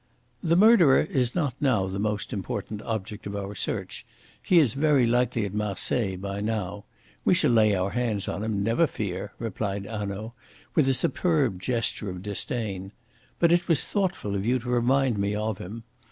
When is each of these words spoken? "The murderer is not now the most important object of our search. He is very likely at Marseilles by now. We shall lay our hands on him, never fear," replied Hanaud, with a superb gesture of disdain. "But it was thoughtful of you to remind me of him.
"The 0.41 0.55
murderer 0.55 1.01
is 1.01 1.35
not 1.35 1.53
now 1.61 1.85
the 1.85 1.99
most 1.99 2.33
important 2.33 2.81
object 2.81 3.27
of 3.27 3.35
our 3.35 3.53
search. 3.53 4.03
He 4.41 4.57
is 4.57 4.73
very 4.73 5.05
likely 5.05 5.45
at 5.45 5.53
Marseilles 5.53 6.17
by 6.17 6.41
now. 6.41 6.85
We 7.23 7.35
shall 7.35 7.51
lay 7.51 7.75
our 7.75 7.91
hands 7.91 8.27
on 8.27 8.41
him, 8.43 8.63
never 8.63 8.87
fear," 8.87 9.33
replied 9.37 9.85
Hanaud, 9.85 10.33
with 10.73 10.89
a 10.89 10.95
superb 10.95 11.61
gesture 11.61 12.09
of 12.09 12.23
disdain. 12.23 12.93
"But 13.37 13.51
it 13.51 13.67
was 13.67 13.83
thoughtful 13.83 14.33
of 14.33 14.43
you 14.43 14.57
to 14.57 14.69
remind 14.69 15.19
me 15.19 15.35
of 15.35 15.59
him. 15.59 15.83